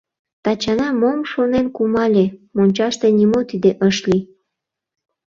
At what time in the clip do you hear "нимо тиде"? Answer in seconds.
3.19-3.71